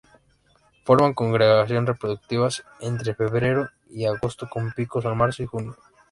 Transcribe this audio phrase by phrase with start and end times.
[0.83, 5.77] Forman congregaciones reproductivas entre febrero y agosto con picos en marzo y junio.